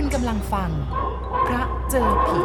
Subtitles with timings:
[0.00, 0.70] คุณกำลังฟัง
[1.46, 2.40] พระเจอผี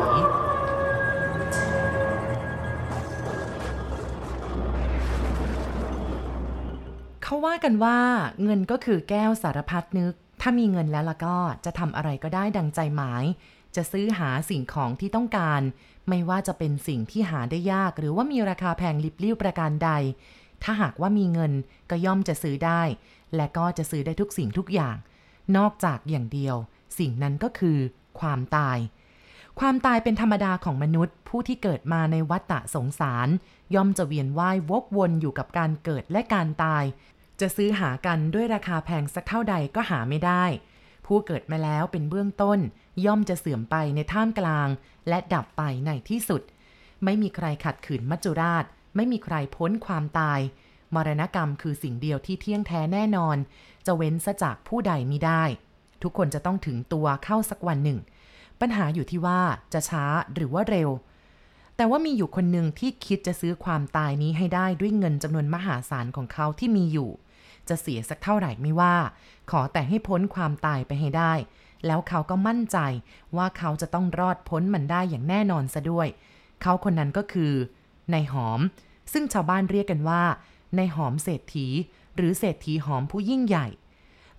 [7.24, 8.00] เขาว่ากันว่า
[8.44, 13.24] เงินก็คือแก้วสารพัดนึก ถ้ามีเงินแล้วล่ะก็จะทำอะไรก็ได้ดังใจหมาย
[13.76, 15.62] จะซื้อหาสิ่งของที่ต้องการ
[16.10, 19.92] ไม่ว่าจะเป็นสิ่งที่หาได้ยาก หรือว่ามีราคาแพงลิบลิ่วประการใด
[20.64, 21.52] ถ้าหากว่ามีเงิน
[21.90, 22.82] ก็ย่อมจะซื้อได้
[23.36, 24.96] และก็จะซื้อได้ทุกสิ่งทุกอย่าง
[25.58, 26.58] นอกจากอย่างเดียว
[27.00, 27.78] สิ่งนั้นก็คือ
[28.20, 28.78] ความตาย
[29.60, 33.28] ความตายเป็นธรรมดาของมนุษย์ ผู้ที่เกิดมาในวัฏฏะสงสาร
[33.76, 36.84] ย่อมจะเวียนว่ายวกวนอยู่กับการเกิดและการตาย
[37.40, 40.44] จะซื้อหากันด้วยราคาแพงสักเท่าใดก็หาไม่ได้
[41.06, 42.60] ผู้เกิดมาแล้วเป็นเบื้องต้น
[43.06, 44.68] ย่อมจะเสื่อมไปในท่ามกลาง
[45.10, 46.42] และดับไปในที่สุด
[47.04, 48.66] ไม่มีใครขัดขืนมัจจุราช
[48.96, 50.40] ไม่มีใครพ้นความตาย
[50.96, 53.38] มรณกรรมคือสิ่งเดียวที่เที่ยงแท้แน่นอน
[53.86, 55.44] จะเว้นซะจากผู้ใดมิได้
[56.04, 58.00] ทุกคนจะต้องถึงตัวเข้าสักวันหนึ่ง
[58.62, 59.42] ปัญหาอยู่ที่ว่า
[59.74, 60.90] จะช้าหรือว่าเร็ว
[61.76, 67.10] แต่ว่ามีอยู่คนหนึ่งที่คิดจะซื้อความตายนี้ให้ได้ด้วยเงินจำนวนมหาศาลของเขาที่มีอยู่
[67.70, 68.96] จะเสียสักเท่าไหร่ไม่ว่า
[69.52, 71.34] ขอแต่ให้พ้นความตายไปให้ได้
[71.86, 72.78] แล้วเขาก็มั่นใจ
[73.38, 76.08] ว่าเขาจะต้องรอดพ้นมันได้อย่างแน่นอนซะด้วย
[76.62, 77.54] เขาคนนั้นก็คือ
[78.14, 78.60] นายหอม
[79.14, 80.24] ซึ่งชาวบ้านเรียกกันว่า
[80.78, 81.68] นายหอมเศรษฐี
[82.16, 83.68] หรือเศรษฐีหอมผู้ยิ่งใหญ่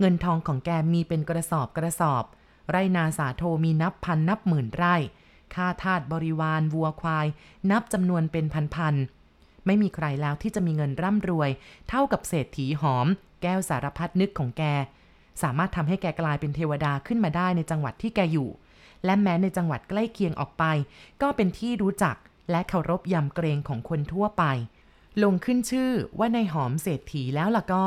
[0.04, 2.24] เงินทองของแกมีเป็นกระสอบกระสอบ
[2.70, 4.96] ไรนาสาโทมีนับพันนับหมื่นไร่
[5.54, 7.26] ค่าทาสบริวารวัวควาย
[7.70, 11.50] นับจำนวนเป็นพันๆ ไม่มีใครแล้วที่จะมีเงินร่ำรวย
[11.88, 13.06] เท่ากับเศรษฐีหอม
[13.42, 14.62] แก้วสารพัดนึกของแก
[15.42, 18.48] สามารถทำให้แกกลายเป็นเทวดาขึ้นมาได้ในจังหวัดที่แกอยู่
[19.04, 20.64] และแม้ในจังหวัดใกล้เคียงออกไป
[21.22, 22.16] ก็เป็นที่รู้จัก
[22.50, 24.44] และเคารพยำเกรงของคนทั่วไป
[25.22, 27.84] ลงขึ้นชื่อว่าในหอมเศรษฐีแล้วล่ะก็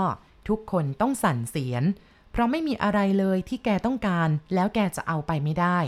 [0.49, 1.83] ทุกคนต้องสั่นเสียน
[2.36, 5.80] เพราะไม่มีอะไรเลยที่แกต้องการ แล้วแกจะเอาไปไม่ได้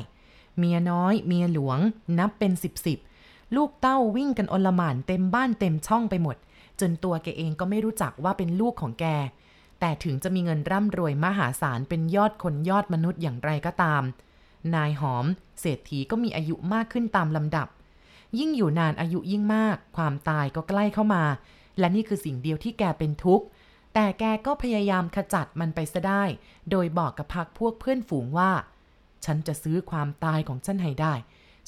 [0.57, 1.79] เมียน้อย เมียหลวง
[2.19, 2.97] นับเป็นสิบสิบ
[3.55, 6.37] ลูกเต้าวิ่งกันอลหม่านเต็มบ้านเต็มช่องไปหมด
[6.79, 9.05] จนตัวแกเองก็ไม่รู้จักว่าเป็นลูกของแก
[9.79, 14.03] แต่ถึงจะมีเงินร่ำรวยมหาศาลเป็นยอดคนยอดมนุษย์อย่างไรก็ตาม
[14.75, 15.25] นายหอม
[15.59, 17.67] เศรษฐีก็มีอายุมากขึ้นตามลำดับ
[18.39, 21.23] ยิ่งอยู่นานอายุยิ่งมาก ความตายก็ใกล้เข้ามา
[21.79, 23.45] และนี่คือสิ่งเดียวที่แกเป็นทุกข์
[23.99, 26.23] แต่แกก็พยายามขจัดมันไปซะได้
[26.71, 28.51] โดยบอกกับพักพวกเพื่อนฝูงว่า
[29.25, 31.13] ฉันจะซื้อความตายของฉันให้ได้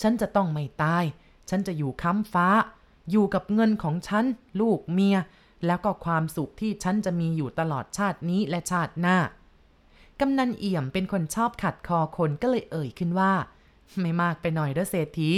[0.01, 1.03] ฉันจะต้องไม่ตาย
[1.49, 2.47] ฉันจะอยู่ค้ำฟ้า
[3.11, 4.25] อยู่กับเงินของฉัน
[4.61, 5.17] ลูกเมีย
[5.65, 9.17] แล้วก็ความสุขที่ฉันจะมีอยู่ตลอดชาตินี้และชาติหน้า
[10.19, 13.33] กำนันเอี่ยมเป็นคนชอบขัดคอคนก็เลยเอ่ยขึ้นว่า
[13.99, 15.31] ไม่มากไปหน่อยเด้อเศรษฐี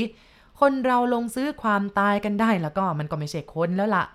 [0.60, 4.06] คนเราลงซื้อความตายกันได้แล้วก็มันก็ไม่ใช่คนแล้วล่ะ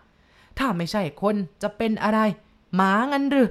[0.59, 2.21] ถ้าไม่ใช่คนจะเป็นอะไร
[2.75, 3.50] หมางั้นหรือ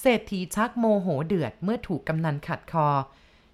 [0.00, 2.88] เศรษฐีชักโมโหเดือดเมื่อถูกกำนันขัดคอ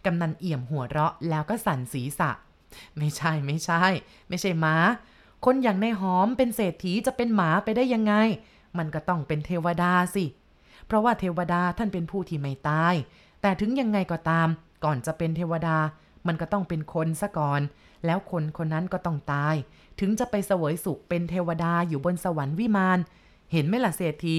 [0.04, 2.30] กำนันเอี่ยมหัวเราะแล้วก็สั่นศีรษะ
[2.98, 3.82] ไม่ใช่ไม่ใช่
[4.28, 4.76] ไม่ใช่หมา
[5.44, 8.14] คนอย่างในหอมเป็นเศรษฐีจะเป็นหมาไปได้ยังไง
[8.78, 10.24] มันก็ต้องเป็นเทวดาสิ
[10.86, 12.94] เพราะว่าเทวดาท่านเป็นผู้ที่ไม่ตาย
[13.40, 14.48] แต่ถึงยังไงก็ตาม
[14.84, 15.78] ก่อนจะเป็นเทวดา
[16.26, 17.60] มันก็ต้องเป็นคนซะก่อน
[18.06, 19.54] แล้วคนคนนั้นก็ต้องตาย
[20.00, 22.98] ถึงจะไปเสวยสุขเป็นเทวดาอยู่บนสวรรค์วิมาน
[23.53, 24.38] เห็นไหมล่ะเศรษฐี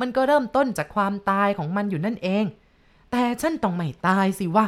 [0.00, 2.44] มันก็เริ่มต้นจากความตายของมันอยู่นั่นเอง
[3.10, 4.66] แต่ฉันต้องไม่ตายสิวะ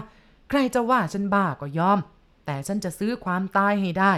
[0.49, 1.99] ใครจะว่าฉันบ้าก็ยอม
[2.47, 4.13] แต่ฉันจะซื้อความตายให้ได้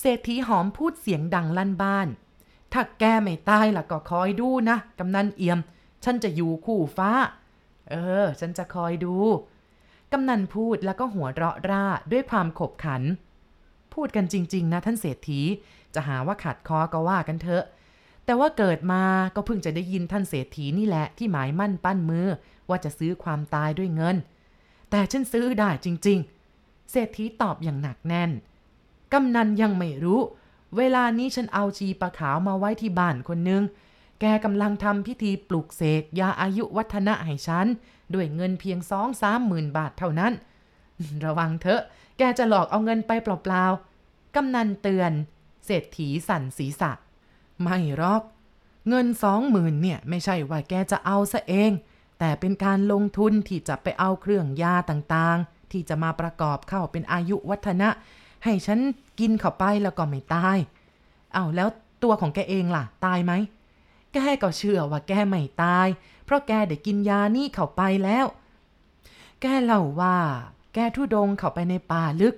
[0.00, 2.08] เศรษฐีหอมพูดเสียงดังลั่นบ้าน
[2.72, 5.58] ถ้าแกไม่ตายล่ะก็คอยดูนะ กำนันเอี่ยม
[6.04, 7.10] ฉันจะอยู่คู่ฟ้า
[7.90, 9.16] เออ ฉันจะคอยดู
[10.12, 13.02] กำนันพูดแล้วก็หัวเราะร่าด้วยความขบขัน
[13.94, 15.40] พูดกันจริง ๆ นะท่านเศรษฐี
[15.94, 17.64] จะหาว่าขัดคอก็ว่ากันเถอะ
[18.24, 19.02] แต่ว่าเกิดมา
[19.34, 22.26] ก็เพิ่งจะได้ยินท่านเศรษฐีนี่แหละที่หมายมั่นปั้นมือ
[22.68, 24.16] ว่าจะซื้อความตายด้วยเงิน
[24.90, 26.18] แต่ฉันซื้อได้จริง
[26.54, 28.30] ๆ เศรษฐีตอบอย่างหนักแน่น
[29.12, 30.20] กำนันยังไม่รู้
[30.76, 33.62] เวลานี้ฉันเอาชีปลาขาวมาไว้ที่บ้านคนนึง
[34.20, 37.66] แกกำลังทำพิธีปลุกเสกยาอายุวัฒนะให้ฉัน
[38.14, 40.32] ด้วยเงินเพียงสองสามหมื่นบาทเท่านั้น
[41.24, 41.82] ระวังเถอะ
[42.18, 45.12] แกจะหลอกเอาเงินไปเปล่าๆกำนันเตือน
[45.66, 46.90] เศรษฐีสั่นศีรษะ
[47.62, 48.22] ไม่หรอก
[48.88, 51.70] เงินสองหมื่นเนี่ยไม่ใช่ว่าแกจะเอาซะเอง
[52.18, 57.88] แต่เป็นการลงทุนที่จะไปเอาเครื่องยาต่างๆ ที่จะมาประกอบเข้าเป็นอายุวัฒนะ
[58.44, 58.80] ให้ฉัน
[59.20, 60.58] กินเข้าไปแล้วก็ไม่ตาย
[61.34, 61.68] เอาแล้ว
[62.02, 63.32] ตัวของแกเองล่ะ ตายไหม
[64.12, 65.86] แกก็เชื่อว่าแกไม่ตาย
[66.24, 68.26] เพราะแกได้กินยานี่เข้าไปแล้ว
[69.40, 70.16] แกเล่าว่า
[70.74, 72.34] แกทุดงเข้าไปในป่าลึก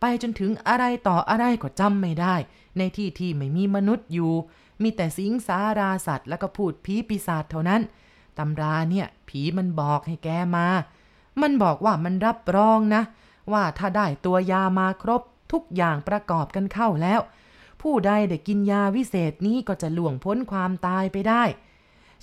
[0.00, 2.34] ไปจนถึงอะไรต่ออะไรก็จำไม่ได้
[2.78, 4.32] ในที่ที่ไม่มีมนุษย์อยู่
[4.82, 7.82] มีแต่สิงสาราสัตว์แล้วก็พูดผีปีศาจเท่านั้น
[8.38, 10.66] ตำราเนี่ย ผีมันบอกให้แกมา
[11.42, 13.02] มันบอกว่ามันรับรองนะ
[13.52, 15.22] ว่าถ้าได้ตัวยามาครบ
[15.52, 17.20] ทุกอย่างประกอบกันเข้าแล้ว
[17.82, 21.42] ผู้ใดได้กินยาวิเศษนี้ก็จะล่วงพ้นความตายไปได้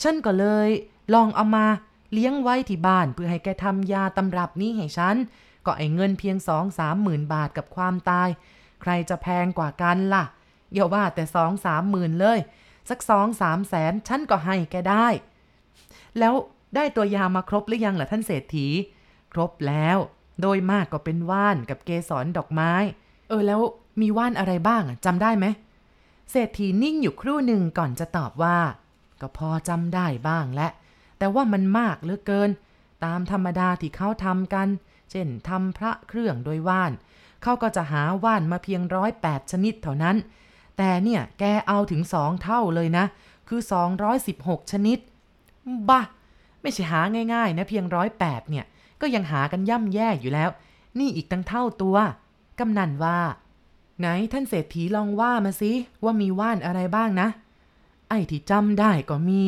[0.01, 0.69] ฉันก็เลย
[1.13, 1.65] ลองเอามา
[2.13, 5.15] เลี้ยงไว้ที่บ้านเพื่อให้แกทำยาตำรับนี้ให้ฉัน
[5.65, 8.30] ก็ไอ้เงินเพียงสองสามหมื่นบาทกับความตาย
[8.81, 10.24] ใครจะแพงกว่ากันล่ะ
[10.73, 12.39] อย่าว่าแต่สองสามหมื่นเลย
[12.89, 15.07] สักสองสามแสนฉันก็ให้แกได้
[16.19, 16.33] แล้ว
[16.75, 18.67] ได้ตัวยามาครบหรือยังล่ะท่านเศรษฐี
[19.33, 19.97] ครบแล้ว
[20.41, 22.71] โดยมากก็เป็นว่านกับเกสรดอกไม้
[23.27, 23.61] เออแล้ว
[24.01, 25.45] มีว่านอะไรบ้างจำได้ไหม
[26.31, 28.57] เศรษฐีนิ่งอยู่ครู่หนึ่งก่อนจะตอบว่า
[29.21, 30.69] ก็พอจำได้บ้างแหละ
[31.17, 32.49] แต่ว่ามันมากเหลือเกิน
[33.05, 34.67] ตามธรรมดาที่เขาทำกัน
[35.11, 36.91] เช่นทำพระเครื่องโดยว่าน
[37.43, 40.15] เขาก็จะหาว่านมาเพียงร้อยแปดชนิดเท่านั้น
[40.77, 43.06] แต่เนี่ยแกเอาถึงสองเท่าเลยนะ
[43.47, 43.62] คือ
[44.15, 44.97] 216 ชนิด
[45.89, 46.01] บ้า
[46.62, 47.01] ไม่ใช่หา
[47.33, 48.65] ง่ายๆนะเพียงร้อยแปดเนี่ย
[49.01, 50.50] ก็ยังหากันย่ำแย่อยู่แล้ว
[51.00, 51.97] นี่อีกตั้งเท่าตัว
[52.59, 53.19] กำนันว่า
[54.00, 55.71] ไหนท่านเศรษฐีลองว่ามาสิ
[56.03, 57.27] ว่ามีว่านอะไรบ้างนะ
[58.09, 59.44] ไอ้ที่จำได้ก็มี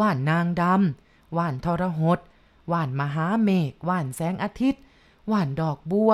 [0.00, 2.18] ว่านนางดำว่านทรหด
[2.72, 4.82] ว่านมหาเมฆว่านแสงอาทิตย์
[5.30, 6.12] ว่านดอกบัว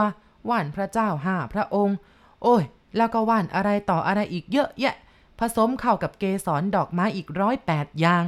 [0.49, 1.97] ว่านพระเจ้าห้าพระองค์
[2.43, 2.65] โอ้ย
[2.97, 4.95] แล้วก็ว่านอะไรต่ออะไรอีกเยอะแยะ
[5.39, 8.25] ผสมเข้ากับเกสรดอกไม้อีกร้อยแปดอย่าง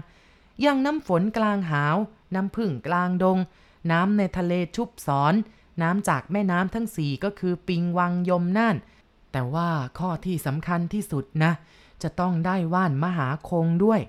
[0.65, 1.97] ยังน้ำฝนกลางหาว
[2.35, 3.39] น้ำพึ่งกลางดง
[3.93, 5.35] น้ำในทะเลชุบสอน
[5.83, 8.77] น้ำจากแม่น้ำทั้งสี่ก็คือปิงวังยมน่าน
[9.33, 9.69] แต่ว่า
[9.99, 11.53] ข้อที่สำคัญที่สุดนะ
[12.03, 14.01] จะต้องได้ว่านมหาคงด้วย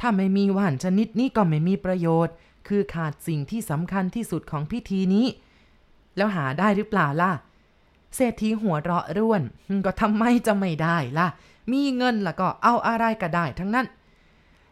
[0.00, 2.34] ถ้าไม่มีว่านชนิดนี้ก็ไม่มีประโยชน์
[2.68, 5.26] คือขาดสิ่งที่สำคัญที่สุดของพิธีนี้
[6.16, 7.32] แล้วหาได้หรือเปล่าล่ะ
[8.16, 9.42] เศรษฐีหัวเราะร่วน
[9.84, 11.28] ก็ทำไมจะไม่ได้ล่ะ
[11.72, 13.86] มีเงินล่ะก็เอาอะไรก็ได้ทั้งนั้น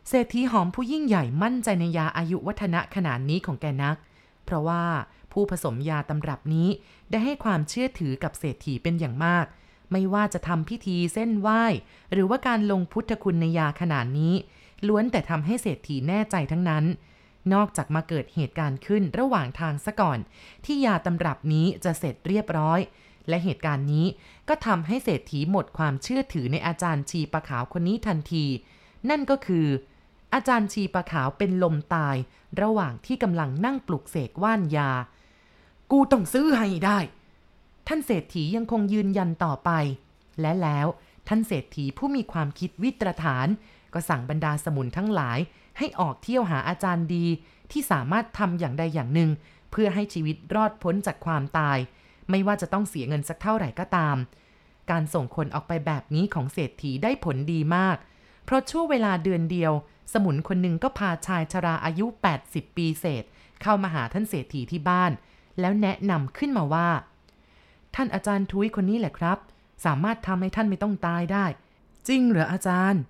[0.08, 3.96] เศรษฐีหอมผู้ยิ่งใหญ่มั่นใจในยาอายุวัฒนะขนาดนี้ของแกนัก
[4.44, 4.84] เพราะว่า
[5.32, 6.68] ผู้ผสมยาตำรับนี้
[7.10, 9.46] ได้ให้ความเชื่อถือกับเศรษฐีเป็นอย่างมาก
[9.92, 11.64] ไม่ว่าจะทำพิธีเส้นไหว้
[12.12, 14.34] หรือว่าการลงพุทธคุณในยาขนาดนี้
[14.86, 16.84] ล้วนแต่ทำให้เศรษฐีแน่ใจทั้งนั้น
[17.54, 20.18] นอกจากมาเกิดเหตุการณ์ขึ้นระหว่างทางซะก่อน
[20.64, 22.80] ที่ยาตำรับนี้จะเสร็จเรียบร้อย
[23.28, 24.06] และเหตุการณ์นี้
[24.48, 28.44] ก็ทำให้เศรษฐีหมดความเชื่อถือในอาจารย์ชีปะขาวคนนี้ทันที
[29.10, 29.66] นั่นก็คือ
[30.34, 32.16] อาจารย์ชีปะขาวเป็นลมตาย
[32.62, 34.90] ระหว่างที่กำลังนั่งปลุกเสกว่านยา
[35.90, 36.98] กูต้องซื้อให้ได้
[37.88, 39.70] ท่านเศรษฐียังคงยืนยันต่อไป
[40.40, 40.86] และแล้ว
[41.28, 43.46] ท่านเศรษฐีผู้มีความคิดวิตรฐาน
[43.92, 45.38] ก็สั่งบรรดาสมุนทั้งหลาย
[45.78, 47.26] ให้ออกเที่ยวหาอาจารย์ดี
[47.70, 49.30] ที่สามารถทำอย่างใดอย่างหนึ่ง
[49.70, 51.78] เพื่อให้ชีวิตรอดพ้นจากความตาย
[52.30, 54.16] ไม่ว่าจะต้องเสียเงินสักเท่าไหร่ก็ตาม
[54.90, 57.96] การส่งคนออกไปแบบนี้ของเศรษฐีได้ผลดีมาก
[58.44, 59.72] เพราะช่วงเวลาเดือนเดียว
[60.12, 62.06] สมุนคนหนึ่งก็พาชายชราอายุ
[62.42, 63.24] 80 ปีเศษ
[63.62, 65.12] เข้ามาหาท่านเศรษฐีที่บ้าน
[65.60, 66.88] แล้วแนะนำขึ้นมาว่า
[67.94, 69.38] ท่านอาจารย์ทุยคนนี้แหละครับ
[69.84, 71.44] สามารถทำให้ท่านไม่ต้องตายได้
[72.08, 73.00] จริงเหรออาจารย์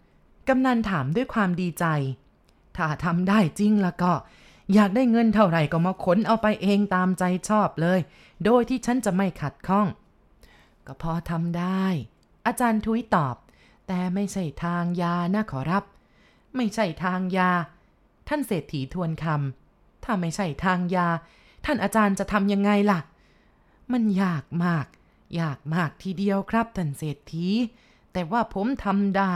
[0.49, 1.85] กำนันถามด้วยความดีใจ
[2.77, 4.13] ถ้าทำได้จริงแล้วก็
[4.75, 8.01] อยากได้เงินเท่าไหร่ก็มาขนเอาไปเองตามใจชอบเลย
[8.45, 9.87] โดยที่ฉันจะไม่ขัดข้อง
[10.87, 11.85] ก็พอทำได้
[12.47, 13.37] อาจารย์ทุยตอบ
[13.87, 15.85] แต่ไม่ใช่ทางยานะขอรับ
[16.57, 17.51] ไม่ใช่ทางยา
[18.29, 21.09] ท่านเศรษฐีทวนคำถ้าไม่ใช่ทางยา
[21.65, 23.01] ท่านอาจารย์จะทำยังไงล่ะ
[23.93, 24.87] มันยากมาก
[25.41, 27.47] ยากมากทีเดียวครับท่านเศรษฐี
[28.13, 29.35] แต่ว่าผมทำได้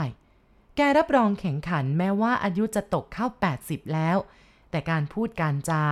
[0.75, 3.27] แกรับรองแข่งขันแม้ว่าอายุจะตกเข้า
[3.59, 4.17] 80 แล้ว
[4.71, 5.83] แต่การพูดการจา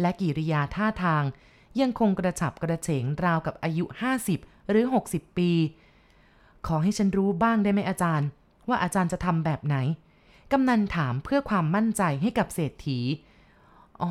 [0.00, 1.24] และกิริยาท่าทาง
[1.80, 3.84] ยังคงกระฉับกระเฉงราวกับอายุ
[4.26, 5.50] 50 หรือ 60 ปี
[6.66, 8.28] ขอให้ฉันรู้บ้างได้ไหมอาจารย์
[8.68, 9.76] ว่าอาจารย์จะทำแบบไหน
[10.52, 13.00] กำนันถามเพื่อความมั่นใจให้กับเศรษฐี
[14.02, 14.10] อ๋อ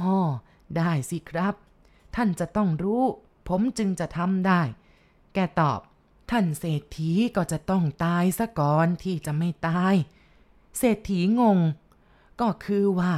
[0.77, 1.55] ได้สิครับ
[2.15, 3.03] ท่านจะต้องรู้
[3.47, 4.61] ผมจึงจะทำได้
[5.33, 5.79] แกตอบ
[6.31, 9.95] ท่านเศรษฐีก็จะต้องตายซะก่อนที่จะไม่ตาย
[10.77, 11.59] เศรษฐีงง
[12.41, 13.13] ก็คือว่า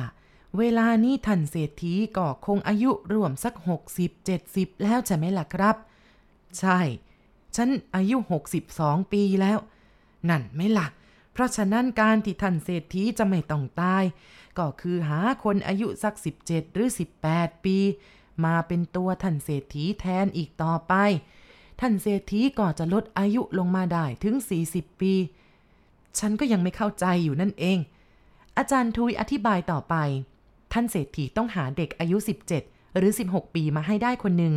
[0.58, 3.53] เวลานี้ท่านเศรษฐีก็คงอายุรวมสัก
[3.96, 5.75] 60 70 แล้วใช่ไหมล่ะครับ
[6.60, 6.79] ใช่
[7.56, 8.18] ฉันอายุ
[8.63, 9.60] 62 ปีแล้ว
[10.29, 10.88] นั่นไหม่ล่ะ
[11.34, 14.03] เพราะฉะนั้นการที่ท่านเศรษฐีจะไม่ต้องตาย
[14.58, 16.15] ก็คือหาคนอายุสัก
[16.46, 16.89] 17 หรือ
[17.25, 17.77] 18 ปี
[18.46, 20.94] มาเป็นตัวท่านเศรษฐีแทนอีกต่อไป
[21.79, 24.36] ท่านเศรษฐีก็จะลดอายุลงมาได้ถึง
[24.70, 25.13] 40 ปี
[26.20, 27.77] ฉันก็ยังไม่เข้าใจอยู่นั่นเอง
[28.58, 29.96] อาจารย์ทุยอธิบายต่อไป
[30.73, 32.17] ท่านเศรษฐีต้องหาเด็กอายุ
[32.57, 34.55] 17 หรือ 16 ปีมาให้ได้คนหนึ่ง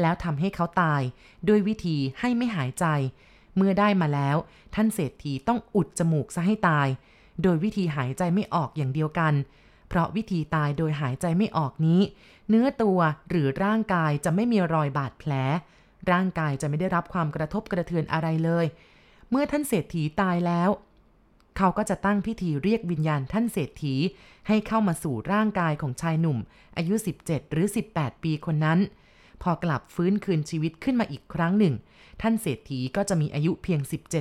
[0.00, 1.02] แล้วทำให้เขาตาย
[1.46, 2.86] โดยวิธีให้ไม่หายใจ
[3.56, 4.36] เมื่อได้มาแล้ว
[4.74, 6.88] ท่านเศรษฐีต้องอุดจมูกซะให้ตาย
[7.42, 9.34] โดยวิธีหายใจไม่ออกอย่างเดียวกัน
[9.88, 12.00] เพราะวิธีตายโดยหายใจไม่ออกนี้
[12.48, 12.98] เนื้อตัว
[13.30, 15.32] หรือร่างกายจะไม่มีรอยบาดแผล
[16.10, 18.66] ร่างกายจะไม่ได้รับความกระทบกระเทือนอะไรเลย
[19.30, 20.70] เมื่อท่านเศรษฐีตายแล้ว
[21.56, 23.94] เขาก็จะตั้งพิธีเรียกวิญญาณท่านเศรษฐี
[24.48, 26.38] ให้เข้ามาสู่ร่างกายของชายหนุ่ม
[26.76, 26.94] อายุ
[27.24, 28.78] 17 หรือ 18 ปีคนนั้น
[29.42, 31.74] พอกลับฟื้นคืนชีวิตขึ้นมาอีกครั้งหนึ่ง
[32.22, 33.80] ท่านเศรษฐีก็จะมีอายุเพียง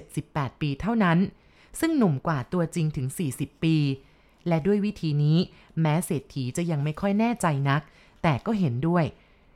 [0.09, 1.19] 17-18 ปีเท่านั้น
[1.79, 3.75] ซึ่งหนุ่มกว่าตัวจริงถึง 40 ปี
[4.47, 5.37] และด้วยวิธีนี้
[5.81, 7.81] แม้เศรษฐีจะยังไม่ค่อยแน่ใจนัก
[8.23, 9.05] แต่ก็เห็นด้วย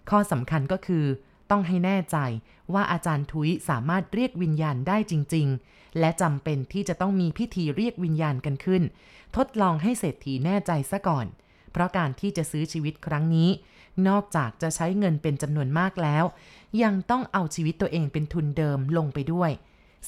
[0.10, 1.06] ข้อสำคัญก็คือ
[1.52, 2.18] ต้องให้แน่ใจ
[2.74, 8.84] ว่าอาจารย์ทุยสามารถเรียกวิญญาณได้จริง ๆ และจำเป็นที่จะต้องมีพิธีเรียกวิญญาณกันขึ้น
[9.36, 11.26] ทดลองให้เศรษฐีแน่ใจซะก่อน
[11.72, 13.50] เพราะการที่จะซื้อชีวิตครั้งนี้
[14.08, 16.26] นอกจากจะใช้เงินเป็นจำนวนมากแล้ว
[16.84, 19.52] ยังต้องเอาชีวิตตัวเองเป็นทุนเดิมลงไปด้วย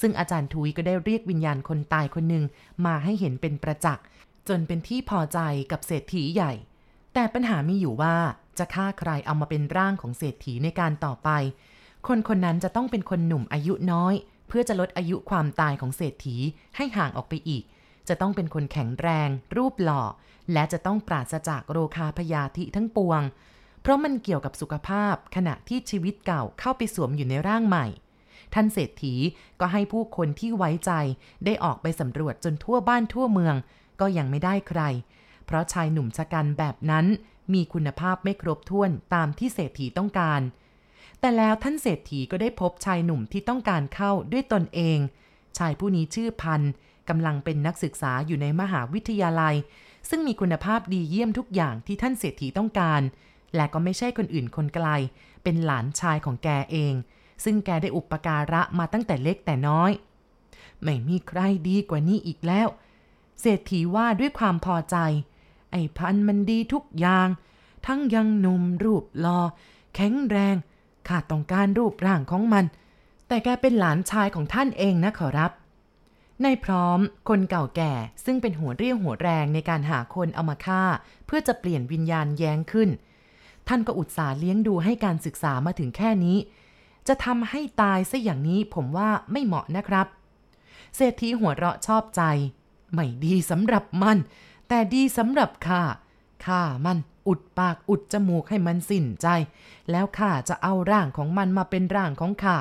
[0.00, 2.44] ซึ่งอาจารย์ทุยก็ได้เรียกวิญญาณคนตายคนหนึ่ง
[2.86, 4.04] มาให้เห็นเป็นประจักษ์
[4.48, 5.38] จนเป็นที่พอใจ
[5.70, 6.52] กับเศรษฐีใหญ่
[7.14, 8.16] แต่ปัญหามีอยู่ว่า
[8.58, 11.30] จะฆ่าใครเอามาเป็นร่างของเศรษฐีในการต่อไป
[12.06, 14.14] คนคนนั้นจะต้องเป็นคนหนุ่มอายุน้อย
[14.48, 16.36] เพื่อจะลดอายุความตายของเศรษฐี
[16.76, 17.62] ให้ห่างออกไปอีก
[18.08, 20.02] จะต้องเป็นคนแข็งแรง รูปหล่อ
[20.52, 23.22] และจะต้องปราศจากโรคาพยาธิทั้งปวง
[23.82, 27.86] เพราะมันเกี่ยวกับสุขภาพขณะที่ชีวิตเก่าเข้าไปสวมอยู่ในร่างใหม่
[28.54, 29.14] ท่านเศรษฐี
[29.60, 30.92] ก็ให้ผู้คนที่ไว้ใจ
[31.44, 33.54] ได้ออกไปสำรวจจนทั่วบ้านทั่วเมือง
[34.00, 34.80] ก็ยังไม่ได้ใคร
[35.50, 37.06] เพราะชายหนุ่มชะกันแบบนั้น
[37.54, 40.40] มีคุณภาพไม่ครบถ้วนตามที่เศรษฐีต้องการ
[41.20, 44.98] แต่แล้วท่านเศรษฐีก็ได้พบชายหนุ่มที่ต้องการเข้าด้วยตนเอง
[45.58, 46.62] ชายผู้นี้ชื่อพัน
[47.08, 49.54] กำลังเป็นนักศึกษาอยู่ในมหาวิทยาลัย
[50.08, 53.00] ซึ่งมีคุณภาพดีเยี่ยมทุกอย่างที่ท่านเศรษฐีต้องการ
[53.54, 54.88] และก็ไม่ใช่คนอื่นคนไกล
[55.42, 56.94] เป็นหลานชายของแกเอง
[57.44, 59.92] ซึ่งแกได้อุปการะมาตั้งแต่เล็กแต่น้อย
[60.82, 62.68] ไม่มีใครดีกว่านี้อีกแล้ว
[63.40, 64.96] เศรษฐีว่าด้วยความพอใจ
[65.70, 67.28] ไอ้พันมันดีทุกอย่าง
[67.86, 69.40] ทั้งยังหนุ่มรูปหลอ
[69.94, 70.56] แข็งแรง
[71.08, 72.64] ข้าต้องการรูปร่างของมัน
[73.28, 75.52] แต่แกเป็นหลานชายของท่านเองนะขอรับ
[76.42, 76.98] ในพร้อม
[77.28, 77.92] คนเก่าแก่
[78.24, 80.82] ซึ่งเป็นหัวเรี่ยวหัวแรงในการหาคนเอามาฆ่า
[81.26, 82.88] เพื่อจะเปลี่ยนวิญญาณแย้งขึ้น
[83.68, 86.38] ท่านก็อุตส่าห์เลี้ยงดูให้การศึกษามาถึงแค่นี้
[87.08, 90.06] จะทำให้ตายซะอย่างนี้ผมว่าไม่เหมาะนะครับ
[90.96, 92.22] เศรษฐีหัวเราะชอบใจ
[92.94, 94.18] ไม่ดีสำหรับมัน
[94.72, 95.82] แต่ดีสำหรับข้า
[96.46, 96.98] ข้ามัน
[97.28, 99.26] อุดปากอุดจมูกให้มันสิ้นใจ
[99.90, 102.56] แล้วข้าจะเอาร่างของมันมาเป็นร่างของข้า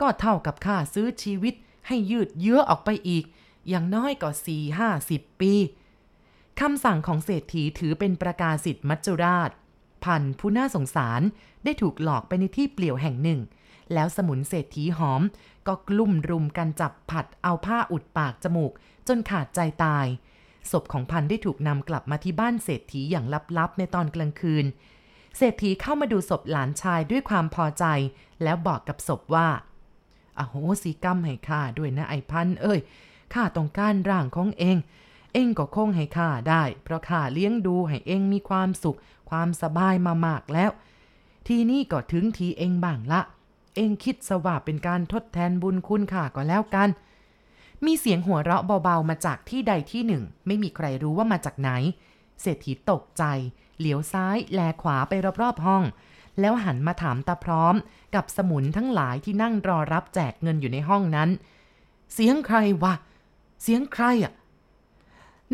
[0.00, 1.54] ก็เท่ากับข้าซื้อชีวิต
[1.86, 3.24] ให้ยืดเยื้อออกไปอีก
[3.68, 5.52] อย่างน้อยก็สี่ห้าสิบปี
[6.60, 9.50] คำสั่งของเศรษฐีถือเป็นประกาศสิทธิ์มัจจุราช
[10.04, 11.22] พันผู้น่าสงสาร
[11.64, 13.40] ได้ถูกหลอกไปในที่เปลี่ยวแห่งหนึ่ง
[13.92, 15.22] แล้วสมุนเศรษฐีหอม
[15.66, 18.72] ก็กลุ่มรุมกันจับผัดเอาผ้าอุดปากจมูก
[19.08, 20.06] จนขาดใจตาย
[20.70, 23.26] ศพของพันได้ถูกนำกลับมาที่บ้านเศรษฐีอย่าง
[23.58, 24.64] ลับๆ ในตอนกลางคืน
[25.36, 27.84] เศรษฐีเข้ามาดูศพหลานชายด้วยความพอใจ
[28.42, 29.48] แล้วบอกกับศพว่า
[30.38, 32.80] อโหสิกรรมให้ข้าด้วยนะไอ้พันเอ้ย
[33.34, 34.76] ข้าต้องการร่างของเอง
[35.32, 38.98] เองก็คงให้ข้าได้ เพราะข้าเลี้ยงดูให้เองมีความสุข
[39.30, 40.70] ความสบายมามากแล้ว
[41.48, 43.20] ทีนี้ก็ถึงทีเองบ้างละ
[43.76, 46.88] เองคิดสว่าเป็นการทดแทนบุญคุณข้าก็แล้วกัน
[47.86, 51.70] มีเสียงหัวเราะเบาๆมาจากที่ใดที่หนึ่ง ไม่มีใครรู้ว่ามาจากไหน
[52.40, 53.24] เศรษฐีตกใจ
[53.78, 55.12] เหลียวซ้าย แลขวาไป
[55.42, 55.82] รอบๆห้อง
[56.40, 57.74] แล้วหันมาถามตาพร้อม
[58.14, 61.28] กับสมุนทั้งหลายที่นั่งรอรับแจกเงินอยู่ในห้องนั้น
[62.14, 62.94] เสียงใครวะ
[63.62, 64.32] เสียงใครอะ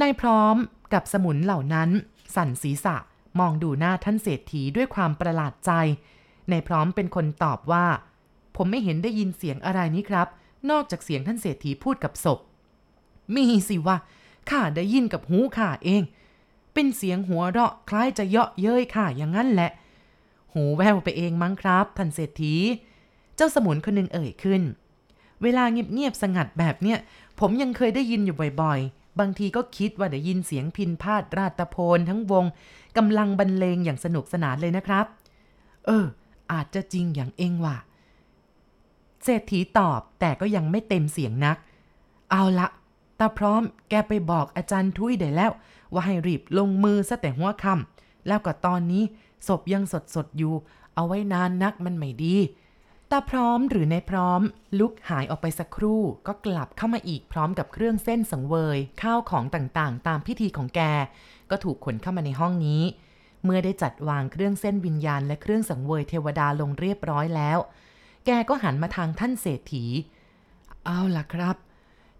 [0.01, 0.57] นายพร้อม
[0.95, 1.91] กับสมุนเหล่านั้น
[2.35, 2.97] สั่นศีรษะ
[3.41, 5.73] มองดูหน้าท่านเศรษฐีด้วยความประหลาดใจ
[6.51, 7.87] นายพร้อมเป็นคนตอบว่า
[8.57, 10.29] ผมไม่เห็นได้ยินเสียงอะไรนี้ครับ
[10.71, 12.39] นอกจากเสียงท่านเศรษฐีพูดกับศพ
[13.35, 13.97] มีสิวะ
[14.51, 16.03] ข้าได้ยินกับหูข้าเอง
[16.75, 19.71] เป็นเสียงหัวเราะคล้ายจะเยาะเย้ยข้าอย่างนั้นแหละ
[20.55, 22.55] หูแววไปเองมั้งครับ ท่านเศรษฐี
[23.37, 24.63] เจ้าสมุนคนหนึ่งเอ่ยขึ้น
[25.43, 26.99] เวลาเงียบๆสงัดแบบเนี้ย
[27.41, 32.45] ผมยังเคยได้ยินอยู่บ่อยๆ บางทีก็คิดว่าได้ยินเสียงพินพาดราตะโพนทั้งวง
[32.97, 35.07] กำลังบรรเลงอย่างสนุกสนานเลยนะครับ
[35.87, 36.07] เออ
[36.53, 37.77] อาจจะจริงอย่างเองว่ะ
[39.31, 41.57] เศรษฐีตอบแต่ก็ยังไม่เต็มเสียงนัก
[42.31, 42.69] เอาละ
[43.19, 45.53] ตาพร้อมแกไปบอกอาจารย์ทุยได้แล้ว
[45.93, 49.05] ว่าให้รีบลงมือซะแต่หัวค่ำแล้วก็ตอนนี้
[49.47, 50.55] ศพยังสดสดอยู่
[50.95, 52.37] เอาไว้นานนักมันไม่ดี
[53.11, 54.41] ตาพร้อมหรือในพร้อม
[54.79, 60.81] ลุกหายออกไปสักครู่ ก็กลับเข้ามาอีกพร้อมกับเครื่องเส้นสังเวย ข้าวของต่างๆ ตามพิธีของแก
[61.51, 62.83] ก็ถูกขนเข้ามาในห้องนี้
[63.45, 67.59] เมื่อได้จัดวางเครื่องเส้นวิญญาณและเครื่องสังเวยเทวดาลงเรียบร้อยแล้ว
[68.27, 69.85] แกก็หันมาทางท่านเศรษฐี
[70.87, 71.57] เอาล่ะครับ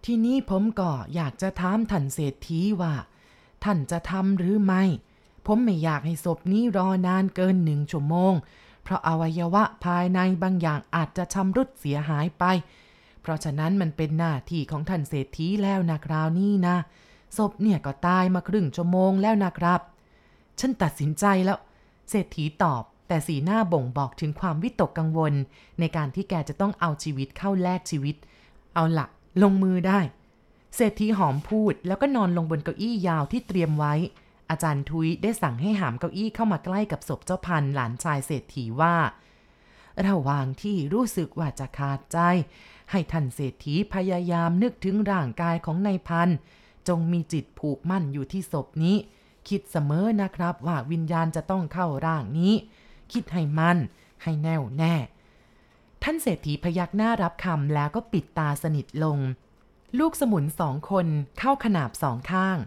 [0.05, 2.93] ที่นี้ผมก็อยากจะถามท่านเศรษฐีว่า
[3.63, 4.83] ท่านจะทำหรือไม่
[5.45, 8.33] ผมไม่อยากให้ศพนี้รอนานเกินหนึ่งชั่วโมง
[8.83, 12.43] เพราะอวัยวะภายในบางอย่างอาจจะชำรุดเสียหายไป
[13.21, 16.75] เพราะฉะนั้นมันเป็นหน้าที่ของท่านเศรษฐีแล้วนะคราวนี้นะ
[17.37, 19.81] ศพเนี่ยก็ตายมาครึ่งชั่วโมงแล้วนะครับ
[20.59, 21.59] ฉันตัดสินใจแล้ว
[22.09, 25.33] เศรษฐีตอบ แต่สีหน้าบ่งบอกถึงความวิตกกังวล
[25.79, 28.15] ในการที่แกจะต้องเอาชีวิตเข้าแลกชีวิต
[28.73, 29.07] เอาละ
[29.43, 29.99] ลงมือได้
[30.75, 33.93] เศรษฐีหอมพูดแล้วก็นอนลงบนเก้าอี้ยาวที่เตรียมไว้
[34.49, 38.95] อาจารย์ทุยได้สั่งให้หามเก้าอี้เข้ามาใกล้กับศพเจ้าพันหลานชายเศรษฐีว่า
[40.07, 42.17] ระหว่างที่รู้สึกว่าจะขาดใจ
[42.91, 46.29] ให้ท่านเศรษฐีพยายามนึกถึงร่างกายของนายพัน
[46.87, 48.97] จงมีจิตผูกมั่นอยู่ที่ศพนี้
[49.47, 52.53] คิดเสมอนะครับว่าวิญญาณจะต้องเข้าร่างนี้
[53.13, 53.77] คิดให้มั่น
[54.23, 54.95] ให้แน่วแน่
[56.03, 59.17] ท่านเศรษฐีพยักหน้ารับคำแล้วก็ปิดตาสนิทลง
[59.99, 61.07] ลูกสมุนสองคน
[61.39, 62.57] เข้าขนาบสองข้าง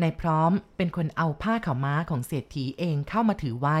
[0.00, 3.78] ในพร้อมเป็นคนเอาผ้าขาวม้าของเศรษฐีเองเข้ามาถือไว้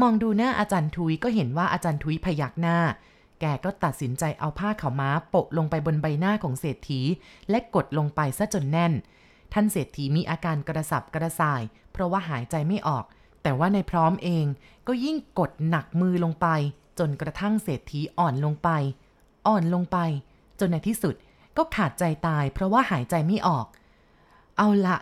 [0.00, 2.78] มองดูหน้าอาจารย์ทุยก็เห็นว่าอาจารย์ทุยพยักหน้า
[3.40, 7.00] แกก็ตัดสินใจเอาผ้าขาวม้าโปะลงไปบนใบหน้าของเศรษฐี
[7.50, 8.92] และกดลงไปซะจนแน่น
[9.52, 13.04] ท่านเศรษฐีมีอาการกระสับกระส่าย เพราะว่าหายใจไม่ออก
[13.42, 14.46] แต่ว่าในพร้อมเอง
[14.86, 16.46] ก็ยิ่งกดหนักมือลงไป
[16.98, 18.68] จนกระทั่งเศรษฐีอ่อนลงไป
[19.46, 19.98] อ่อนลงไป
[20.60, 21.14] จนในที่สุด
[21.56, 23.66] ก็ขาดใจตายเพราะว่าหายใจไม่ออก
[24.56, 24.96] เอาละ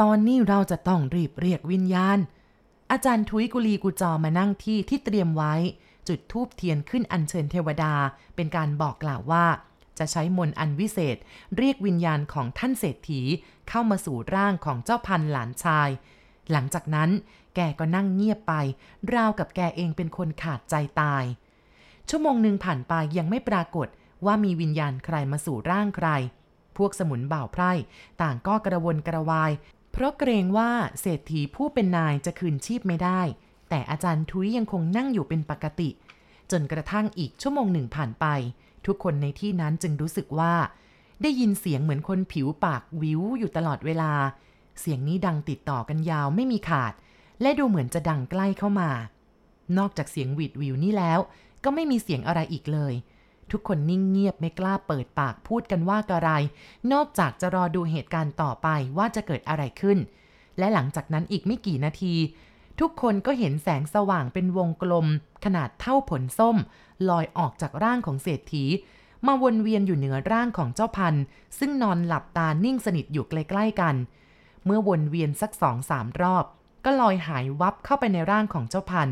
[0.00, 2.18] ตอนนี้เราจะต้องรีบเรียกวิญญาณ
[2.90, 5.54] อาจารย์ทุยกุลีกุจอมานั่งที่ที่เตรียมไว้
[6.08, 7.94] จุดทูบเทียนขึ้นอัญเชิญเทวดา
[8.34, 9.46] เป็นการบอกกล่าวว่า
[9.98, 11.16] จะใช้มนต์อันวิเศษ
[11.56, 13.20] เรียกวิญญาณของท่านเศรษฐี
[13.68, 15.88] เข้ามาสู่ร่างของเจ้าพันหลานชาย
[16.52, 17.10] หลังจากนั้น
[17.56, 18.54] แกก็นั่งเงียบไป
[19.14, 21.24] ราวกับแกเองเป็นคนขาดใจตาย
[22.08, 23.88] ชั่วโมงหนึ่งผ่านไปยังไม่ปรากฏ
[24.26, 26.08] ว่ามีวิญญาณใครมาสู่ร่างใคร
[26.76, 27.72] พวกสมุนบ่าวไพร่
[28.22, 29.52] ต่างก็กระวนกระวาย
[29.92, 33.20] เพราะเกรงว่าเศรษฐีผู้เป็นนายจะคืนชีพไม่ได้
[33.68, 35.90] แต่อาจารย์ทุยยังคงนั่งอยู่เป็นปกติ
[36.50, 38.26] จนกระทั่งอีกชั่วโมงหนึ่งผ่านไป
[38.86, 40.54] ทุกคนในที่นั้นจึงรู้สึกว่า
[41.22, 44.12] ได้ยินเสียงเหมือนคนผิวปากวิวอยู่ตลอดเวลา
[44.80, 46.92] เสียงนี้ดังติดต่อกันยาวไม่มีขาด
[47.42, 48.90] และดูเหมือนจะดังใกล้เข้ามา
[49.78, 51.18] นอกจากเสียงหวีดวิวนี่แล้ว
[51.64, 52.94] ก็ไม่มีเสียงอะไรอีกเลย
[53.50, 56.30] ทุกคนนิ่งเงียบไม่กล้าเปิดปากพูดกันว่ากระไร
[56.92, 59.98] นอกจากจะรอดูเหตุการณ์ต่อไปว่าจะเกิดอะไรขึ้น
[60.58, 62.14] และหลังจากนั้นอีกไม่กี่นาที
[62.80, 65.06] ทุกคนก็เห็นแสงสว่างเป็นวงกลม
[65.44, 66.56] ขนาดเท่าผลส้ม
[67.08, 68.64] ลอยออกจากร่างของเศรษฐี
[69.26, 71.14] มาวนเวียนอยู่เหนือร่างของเจ้าพัน
[71.58, 73.94] ซึ่งนอนหลับตานิ่งสนิทอยู่ใกล้ๆกัน
[74.64, 76.44] เมื่อวนเวียนสักสองสามรอบ
[76.84, 79.08] ก็ลอยหายวับเข้าไปในร่างของเจ้าพัน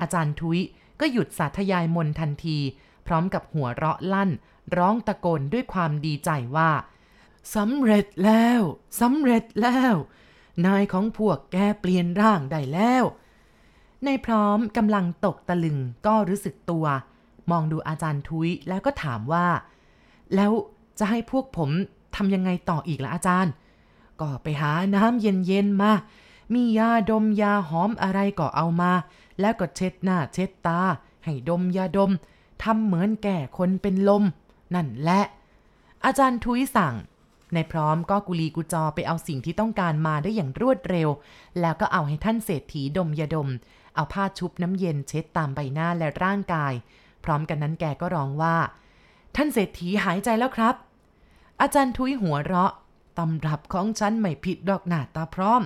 [0.00, 0.58] อาจารย์ทุย
[1.00, 2.58] ก็หยุดสาธยายมนทันที
[3.06, 4.30] พร้อมกับหัวเราะลั่น
[4.76, 6.70] ร้องตะโกนด้วยความดีใจว่า
[7.54, 8.60] สำเร็จแล้ว
[9.00, 9.94] สำเร็จแล้ว
[10.66, 13.04] นายของพวกแกเปลี่ยนร่างได้แล้ว
[14.04, 16.86] ในพร้อมกำลังตกตะลึงก็รู้สึกตัว
[17.50, 19.46] มองดูอาจารย์ทุยแล้วก็ถามว่า
[20.34, 20.52] แล้ว
[20.98, 21.70] จะให้พวกผม
[22.16, 23.52] ทำยังไงต่ออีกล่ะอาจารย์
[24.20, 25.92] ก็ไปหาน้ำเย็นๆมา
[26.54, 28.92] มียาดมยาหอมอะไรก็เอามา
[29.40, 30.80] แล้วก็เช็ดหน้าเช็ดตา
[31.24, 32.10] ให้ดมยาดม
[32.62, 34.24] ทำเหมือนแก่คนเป็นลม
[34.74, 35.22] นั่นแหละ
[36.04, 36.94] อาจารย์ทุยสั่ง
[37.54, 41.08] ในพร้อมก็กุลีกุจอไปเอาสิ่งที่ต้องการมาได้อย่างรวดเร็ว
[41.60, 43.48] แล้วก็เอาให้ท่านเศรษฐีดมยาดม
[43.94, 46.72] เอาผ้าชุบน้ำเย็นเช็ดตามใบหน้าและร่างกาย
[47.24, 48.56] พร้อมกันนั้นแกก็ร้องว่า
[49.36, 50.74] ท่านเศรษฐีหายใจแล้วครับ
[51.60, 52.72] อาจารย์ทุยหัวเราะ
[53.18, 55.62] ตำรับของฉันไม่ผิดดอกหนาตาพร้อม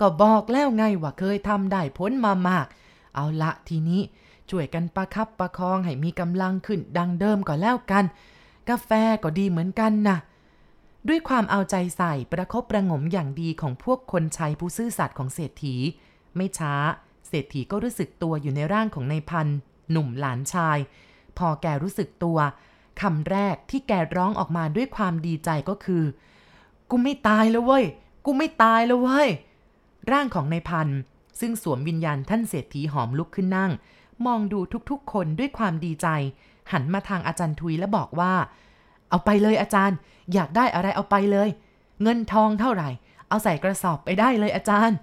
[0.00, 2.66] ก็บอกแล้วไงว่าเคยทำได้พ้นมามาก
[3.14, 4.02] เอาละทีนี้
[4.50, 8.04] ช่วยกันประคับประคองให้มีกำลังขึ้นดังเดิมก่อนแล้วกัน
[8.68, 8.90] กาแฟ
[9.22, 10.18] ก็ดีเหมือนกันนะ
[11.08, 15.76] ด้วยความเอาใจใส่ประคบประงมอย่างดีของพวกคนใช้ผู้ซื่อสัตย์ของเศรษฐี
[16.36, 16.74] ไม่ช้า
[17.28, 19.48] เศรษฐีก็รู้สึกตัวอยู่ในร่างของนายพัน
[19.90, 20.78] หนุ่มหลานชาย
[21.38, 22.38] พอแกรู้สึกตัว
[23.00, 26.04] คำแรกที่แกร้องออกมาด้วยความดีใจก็คือ
[26.90, 27.84] กูไม่ตายแล้วเว้ย
[28.24, 29.30] กูไม่ตายแล้วเว้ย
[30.10, 30.88] ร่างของนายพัน
[31.40, 33.72] ซึ่งสวมวิญญาณท่านเศรษฐีหอมลุกขึ้นนั่ง
[34.26, 34.60] มองดู
[34.90, 36.08] ทุกๆ คนด้วยความดีใจ
[36.72, 38.32] หันมาทางอาจารย์ทุยและบอกว่า
[39.08, 39.96] เอาไปเลยอาจารย์
[40.32, 41.48] อยากได้อะไรเอาไปเลย
[42.02, 42.88] เงินทองเท่าไหร่
[43.28, 44.96] เอาใส่กระสอบไปได้เลยอาจารย์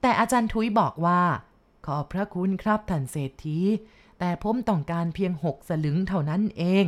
[0.00, 1.20] แต่อาจารย์ทุยบอกว่า
[1.86, 3.58] ขอบพระคุณครับท่านเศรษฐี
[4.18, 6.84] แต่ผมต้องการเพียงหกสลึงเท่านั้นเอง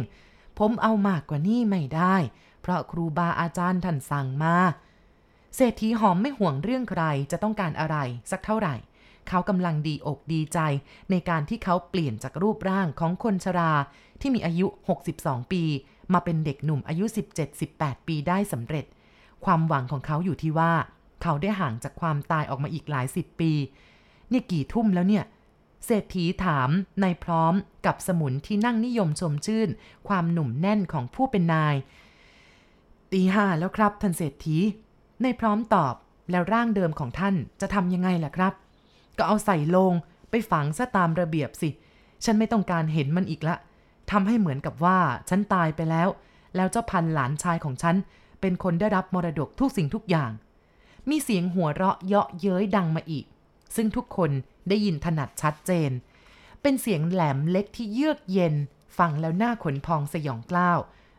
[0.58, 2.16] ผมเอามากกว่านี้ไม่ได้
[2.60, 4.56] เพราะครูบาอาจารย์ท่านสั่งมา
[5.56, 7.96] เศรษฐีหอมไม่ห่วงเรื่องใครจะต้องการอะไร
[8.30, 8.74] สักเท่าไหร่
[9.28, 10.58] เขากำลังดีอกดีใจ
[11.10, 13.72] ในการที่เขาเปลี่ยนจากรูปร่างของคนชรา
[14.20, 14.66] ที่มีอายุ
[15.10, 15.62] 62 ปี
[16.12, 17.04] มาเป็นเด็กหนุ่มอายุ
[17.56, 18.84] 17-18 ปีได้สำเร็จ
[19.44, 20.72] ความหวังของเขาอยู่ที่ว่า
[21.22, 23.52] เขาได้ห่างจากความตายออกมาอีกหลายสิบปี
[24.32, 25.24] นี่กี่ทุ่มแล้วเนี่ย
[25.86, 26.70] เศรษฐีถาม
[27.02, 27.54] นายพร้อม
[27.86, 29.68] กับสมุนที่นั่งนิยมชมชื่น
[30.08, 31.74] ความหนุ่มแน่นของผู้เป็นนาย
[33.12, 34.56] ตีห้าแล้วครับท่านเศรษฐี
[35.22, 35.94] ในพร้อมตอบ
[36.30, 38.52] แล้วร่างเดิมของท่านจะทำยังไงล่ะครับ
[39.18, 39.92] ก็เอาใส่ลง
[40.30, 41.70] ไปฝังซะตามระเบียบสิ
[42.24, 43.56] ฉันไม่ต้องการเห็นมันอีกละ
[44.10, 46.08] ทำให้เหมือนกับว่าฉันตายไปแล้ว
[46.56, 47.96] แล้วเจ้าพันหลานชายของฉัน
[48.40, 50.30] เป็นคนได้รับมรดกทุกสิ่งทุกอย่าง
[51.10, 53.24] มีเสียงหัวเราะเยาะเย้ยดังมาอีก
[53.76, 54.30] ซึ่งทุกคน
[54.68, 55.90] ได้ยินถนัดชัดเจน
[56.62, 58.54] เป็นเสียงแหลมเล็กที่เยือกเย็น
[58.98, 60.78] ฟังแล้วหน้าขนพองสยองกล้าว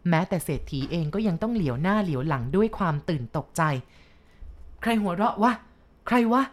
[0.09, 3.63] แม้แต่เศรษฐีเองก็ยังต้องเหลียวหน้าเหลียวหลังด้วยความตื่นตกใจ
[4.81, 5.53] ใครหัวเราะวะ
[6.07, 6.43] ใครวะ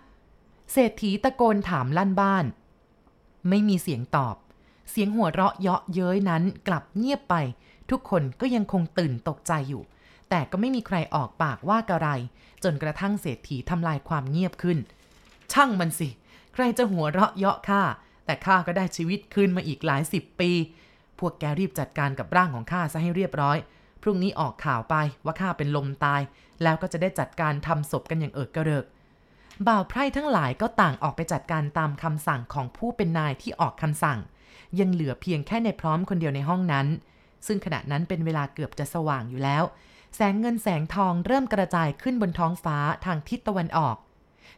[0.72, 2.44] เศรษฐีตะโกนถามลั่นบ้าน
[3.48, 4.36] ไม่มีเสียงตอบ
[4.90, 7.34] เสียงหัวเราะเยาะเย้ยนั้นกลับเงียบไป
[7.90, 9.82] ทุกคนก็ยังคงตื่นตกใจอยู่
[10.30, 12.08] แต่ก็ไม่มีใครออกปากว่ากระไร
[12.64, 14.78] จนกระทั่งเศรษฐีทำลายความเงียบขึ้น
[15.52, 16.08] ช่างมันสิ
[16.54, 17.82] ใครจะหัวเราะเยาะข้า
[18.24, 20.50] แต่ข้าก็ได้ชีวิตคืนมาอีกหลายสิบปี
[21.20, 23.56] พวกแกรีบจัดการกับร่างของข้าซะให้เรียบร้อย
[24.02, 26.20] พรุ่งนี้ออกข่าวไปว่าข้าเป็นลมตาย
[26.62, 28.84] แล้วก็จะได้จัดการทำศพกันอย่างเอิกกระเริก
[29.66, 34.18] บ่าวไพร่ทั้งหลายก็ต่างออกไปจัดการตามคำสั่งของผู้เป็นนายที่ออกคำสั่ง
[34.80, 36.86] ยังเหลือเพียงแค่ในพร้อมคนเดียวในห้องนั้น
[37.46, 39.64] ซึ่งขณะนั้นเป็นเวลาเกือบจะสว่างอยู่แล้ว
[40.16, 43.96] แสงเงินแสงทองเริ่มกระจายขึ้นบนท้องฟ้าทางทิศตะวันออก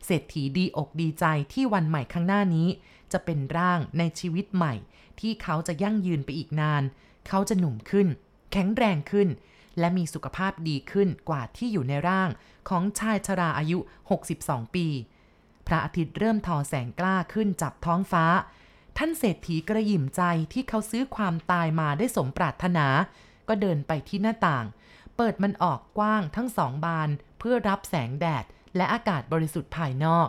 [0.06, 2.68] เศรษฐีดีอกดีใจที่วันใหม่ข้างหน้านี้
[3.12, 4.74] จะเป็นร่างในชีวิตใหม่
[5.20, 6.82] ที่เขาจะยั่งยืนไปอีกนาน
[7.28, 8.08] เขาจะหนุ่มขึ้น
[8.52, 9.28] แข็งแรงขึ้น
[9.78, 12.30] และมีสุขภาพดีขึ้นกว่าที่อยู่ในร่าง
[12.68, 13.78] ของชายชราอายุ
[14.26, 14.86] 62 ปี
[15.66, 18.24] พระอาทิตย์เริ่มทอแสงกล้าขึ้นจับท้องฟ้า
[18.96, 22.86] ท่านเศรษฐีกระยิ่มใจที่เขาซื้อความตายมาได้สมปรารถนา
[23.48, 24.64] ก็เดินไปที่หน้าต่าง
[25.16, 27.08] เปิดมันออกกว้างทั้งสองบาน
[27.38, 28.44] เพื่อรับแสงแดด
[28.76, 30.28] และอากาศบริสุทธิ์ภายนอก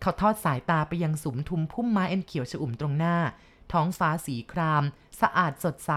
[0.00, 3.16] เขาทอดสายตาไปยังสุมทุมพุ่มไม้เอันเขียวชอุ่มตรงหน้า
[3.72, 4.84] ท้องฟ้าสีคราม
[5.20, 5.92] สะอาดสดใส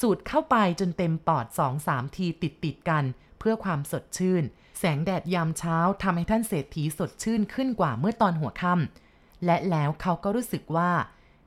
[0.00, 3.04] สูดเข้าไปจนเต็มปอดสองสามทีติดติดกัน
[3.38, 4.42] เพื่อความสดชื่น
[4.78, 10.90] แสงแดดยามเช้าทำให้ท่านเศรษฐีสดชื่นขึ้นกว่าเมื่อตอนหัวค่ำและแล้วเขาก็รู้สึกว่า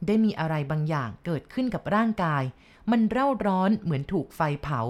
[0.05, 2.43] ได้มีอะไรบางอย่างเกิดขึ้นกับร่างกาย
[2.91, 4.81] มันเร่าร้อนเหมือนถูกไฟเผา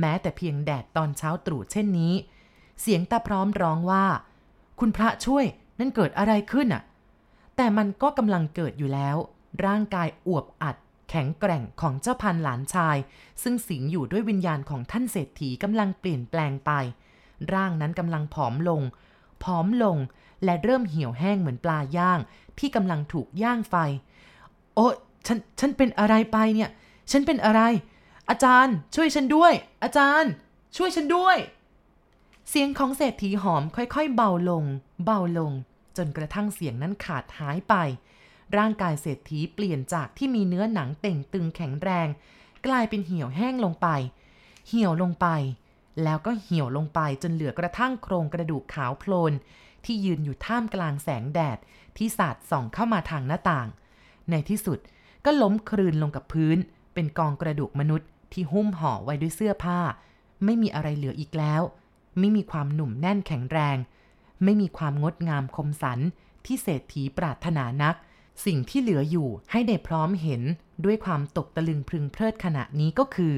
[0.00, 2.12] แม้แต่เพียงแดดตอนเช้าตรู่เช่นนี้
[2.80, 4.04] เสียงตาพร้อมร้องว่า
[4.80, 5.44] คุณพระช่วย
[5.78, 6.82] นั่นเกิดอะไรขึ้นอะ
[7.56, 9.16] แต่มันก็กำลังเกิดอยู่แล้ว
[9.66, 10.76] ร่างกายอวบอัด
[11.10, 12.96] แข็งแกร่งของเจ้าพันหลานชาย
[13.42, 16.70] ซึ่งสิงอยู่ด้วยวิญญาณของท่านเศรษฐีกำลังเปลี่ยนแปลงไป
[17.52, 18.82] ร่างนั้นกำลังผอมลง
[19.44, 19.96] ผอมลง
[20.44, 22.18] และเริ่มเหี่ยวแห้งเหมือนปลาย่าง
[22.58, 23.74] ที่กำลังถูกย่างไฟ
[24.74, 24.86] โอ้
[25.26, 26.70] ฉันฉันเป็นอะไรไปเนี่ย
[27.10, 27.60] ฉันเป็นอะไร
[28.28, 30.30] อาจารย์ ช่วยฉันด้วย อาจารย์
[30.76, 31.36] ช่วยฉันด้วย
[32.48, 34.64] เสียงของเศรษฐีหอมค่อยๆ เบาลง
[35.04, 35.52] เบาลง
[35.96, 37.74] จนกระทั่งเสียงนั้นขาดหายไป
[38.56, 42.08] ร่างกายเศรษฐีเปลี่ยนจากที่มีเนื้อหนังเต่งตึงแข็งแรง
[42.66, 43.88] กลายเป็นเหี่ยวแห้งลงไป
[44.68, 45.26] เหี่ยวลงไป
[46.02, 49.32] แล้วก็เหี่ยวลงไปจนเหลือกระทั่งโครงกระดูกขาวโพลน
[49.84, 51.58] ที่ยืนอยู่ท่ามกลางแสงแดด
[51.96, 53.68] ที่สาดส่องเข้ามาทางหน้าต่าง
[54.30, 54.78] ในที่สุด
[55.24, 56.56] ก็ล้มคลืนลงกับพื้น
[56.94, 59.80] เป็นกองกระดูกมนุษย์ที่หุ้มห่อไว้ด้วยเสื้อผ้า
[60.44, 61.62] ไม่มีอะไรเหลืออีกแล้ว
[62.18, 63.76] ไม่มีความหนุ่มแน่นแข็งแรง
[64.44, 65.98] ไม่มีความงดงามคมสัน
[66.46, 67.94] ที่เศรษฐีปรารถนานัก
[68.46, 70.42] สิ่งที่เหลืออยู่ให้ได้พร้อมเห็น
[70.84, 73.34] ด้วยความตกตะลึงพึงเพลิดขณะนี้ก็คือ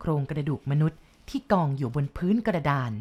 [0.00, 2.92] โครงกระดูกมนุษย์ที่กองอยู่บนพื้นกระดาน